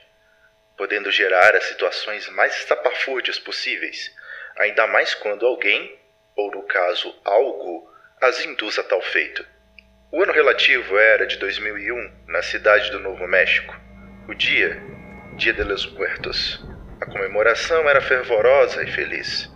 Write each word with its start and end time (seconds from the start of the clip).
podendo 0.78 1.12
gerar 1.12 1.54
as 1.58 1.66
situações 1.66 2.26
mais 2.30 2.56
estapafúrdias 2.56 3.38
possíveis, 3.38 4.16
ainda 4.58 4.88
mais 4.88 5.14
quando 5.14 5.46
alguém, 5.46 5.98
ou 6.36 6.52
no 6.52 6.64
caso 6.64 7.14
algo, 7.24 7.90
as 8.22 8.44
induz 8.46 8.78
a 8.80 8.84
tal 8.84 9.02
feito. 9.02 9.46
O 10.12 10.24
ano 10.24 10.34
relativo 10.34 10.98
era 10.98 11.28
de 11.28 11.38
2001, 11.38 12.26
na 12.28 12.42
cidade 12.42 12.90
do 12.92 13.00
Novo 13.00 13.28
México. 13.28 13.76
O 14.28 14.34
dia, 14.34 14.82
Dia 15.36 15.54
de 15.54 15.64
los 15.64 15.86
Muertos. 15.92 16.66
A 17.00 17.06
comemoração 17.06 17.88
era 17.88 18.02
fervorosa 18.02 18.84
e 18.84 18.88
feliz. 18.88 19.52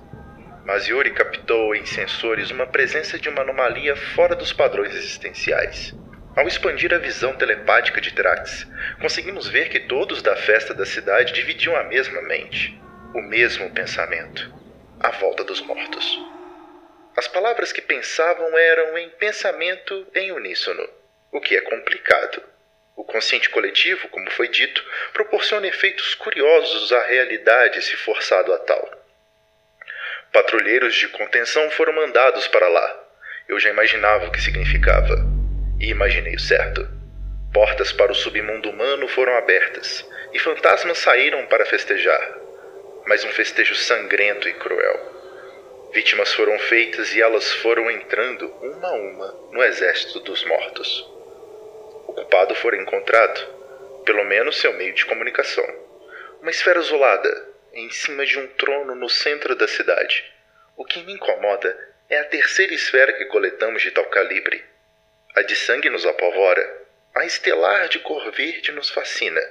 Mas 0.64 0.88
Yuri 0.88 1.12
captou 1.12 1.74
em 1.74 1.86
sensores 1.86 2.52
uma 2.52 2.68
presença 2.68 3.18
de 3.18 3.28
uma 3.30 3.42
anomalia 3.42 3.96
fora 3.96 4.36
dos 4.36 4.54
padrões 4.54 4.94
existenciais. 4.94 5.96
Ao 6.36 6.48
expandir 6.48 6.94
a 6.94 7.00
visão 7.00 7.36
telepática 7.36 8.00
de 8.00 8.12
Drax, 8.12 8.68
conseguimos 9.02 9.48
ver 9.48 9.70
que 9.70 9.80
todos 9.80 10.22
da 10.22 10.36
festa 10.36 10.74
da 10.74 10.86
cidade 10.86 11.34
dividiam 11.34 11.76
a 11.76 11.84
mesma 11.84 12.22
mente, 12.22 12.80
o 13.16 13.22
mesmo 13.22 13.70
pensamento: 13.72 14.54
a 15.04 15.10
volta 15.12 15.44
dos 15.44 15.62
mortos. 15.62 16.20
As 17.18 17.28
palavras 17.28 17.74
que 17.74 17.82
pensavam 17.82 18.56
eram 18.58 18.98
em 19.00 19.10
pensamento 19.10 20.08
em 20.14 20.32
uníssono, 20.32 20.88
o 21.32 21.42
que 21.42 21.56
é 21.56 21.62
complicado. 21.62 22.42
O 22.96 23.04
consciente 23.04 23.50
coletivo, 23.50 24.08
como 24.10 24.30
foi 24.30 24.48
dito, 24.48 24.84
proporciona 25.12 25.68
efeitos 25.68 26.14
curiosos 26.14 26.92
à 26.92 27.02
realidade 27.04 27.82
se 27.82 27.96
forçado 27.96 28.54
a 28.54 28.60
tal. 28.60 28.92
Patrulheiros 30.32 30.94
de 30.94 31.08
contenção 31.08 31.70
foram 31.72 31.94
mandados 31.94 32.48
para 32.48 32.68
lá. 32.68 33.04
Eu 33.48 33.60
já 33.60 33.70
imaginava 33.70 34.28
o 34.28 34.32
que 34.32 34.42
significava. 34.42 35.16
E 35.80 35.90
imaginei 35.90 36.36
o 36.36 36.40
certo. 36.40 36.88
Portas 37.52 37.92
para 37.92 38.12
o 38.12 38.16
submundo 38.16 38.70
humano 38.70 39.08
foram 39.08 39.36
abertas, 39.36 40.08
e 40.32 40.40
fantasmas 40.40 41.00
saíram 41.00 41.48
para 41.48 41.66
festejar. 41.66 42.41
Mas 43.06 43.24
um 43.24 43.32
festejo 43.32 43.76
sangrento 43.76 44.48
e 44.48 44.54
cruel. 44.54 45.12
Vítimas 45.94 46.34
foram 46.34 46.58
feitas 46.60 47.14
e 47.14 47.22
elas 47.22 47.52
foram 47.56 47.92
entrando 47.92 48.48
uma 48.62 48.88
a 48.88 48.94
uma 48.94 49.32
no 49.52 49.64
exército 49.64 50.20
dos 50.22 50.44
mortos. 50.46 51.02
O 52.08 52.14
culpado 52.14 52.56
fora 52.56 52.78
encontrado, 52.78 53.46
pelo 54.06 54.24
menos 54.24 54.58
seu 54.58 54.74
meio 54.74 54.94
de 54.94 55.06
comunicação. 55.06 55.66
Uma 56.42 56.52
esfera 56.52 56.80
isolada, 56.80 57.50
em 57.74 57.90
cima 57.90 58.26
de 58.26 58.40
um 58.40 58.48
trono 58.48 58.96
no 58.96 59.10
centro 59.10 59.56
da 59.56 59.68
cidade. 59.68 60.24
O 60.78 60.86
que 60.86 61.04
me 61.04 61.14
incomoda 61.14 61.78
é 62.10 62.20
a 62.20 62.26
terceira 62.26 62.74
esfera 62.74 63.14
que 63.14 63.26
coletamos 63.26 63.82
de 63.82 63.92
tal 63.92 64.06
calibre. 64.06 64.64
A 65.36 65.42
de 65.42 65.56
sangue 65.56 65.90
nos 65.90 66.06
apavora, 66.06 66.82
a 67.16 67.26
estelar 67.26 67.88
de 67.90 68.00
cor 68.00 68.32
verde 68.32 68.72
nos 68.72 68.90
fascina, 68.90 69.42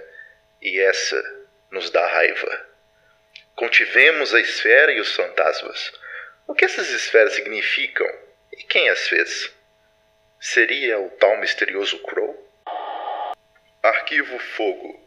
e 0.60 0.80
essa 0.80 1.22
nos 1.70 1.90
dá 1.90 2.06
raiva. 2.06 2.69
Contivemos 3.60 4.32
a 4.32 4.40
esfera 4.40 4.90
e 4.90 5.00
os 5.00 5.14
fantasmas 5.14 5.92
o 6.46 6.54
que 6.54 6.64
essas 6.64 6.88
esferas 6.88 7.34
significam 7.34 8.08
e 8.54 8.62
quem 8.62 8.88
as 8.88 9.06
fez? 9.06 9.52
Seria 10.40 10.98
o 10.98 11.10
tal 11.10 11.36
misterioso 11.36 11.98
Crow? 11.98 12.34
Arquivo 13.82 14.38
Fogo. 14.38 14.98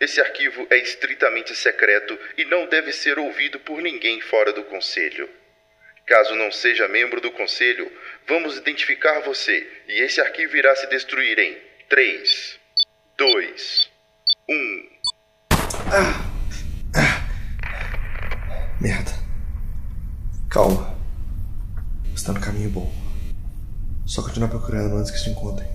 Esse 0.00 0.22
arquivo 0.22 0.66
é 0.70 0.78
estritamente 0.78 1.54
secreto 1.54 2.18
e 2.38 2.46
não 2.46 2.64
deve 2.64 2.94
ser 2.94 3.18
ouvido 3.18 3.60
por 3.60 3.82
ninguém 3.82 4.22
fora 4.22 4.54
do 4.54 4.64
Conselho. 4.64 5.28
Caso 6.06 6.34
não 6.34 6.50
seja 6.50 6.88
membro 6.88 7.20
do 7.20 7.30
Conselho, 7.30 7.92
vamos 8.26 8.56
identificar 8.56 9.20
você 9.20 9.70
e 9.86 10.00
esse 10.00 10.18
arquivo 10.18 10.56
irá 10.56 10.74
se 10.76 10.86
destruir 10.86 11.38
em 11.38 11.62
3, 11.90 12.58
2, 13.18 13.90
1. 14.48 14.88
Ah. 15.92 16.31
Calma. 20.52 20.86
Você 22.14 22.26
tá 22.26 22.34
no 22.34 22.40
caminho 22.40 22.68
bom. 22.68 22.92
Só 24.04 24.20
continuar 24.20 24.50
procurando 24.50 24.96
antes 24.98 25.10
que 25.10 25.18
se 25.18 25.30
encontrem. 25.30 25.66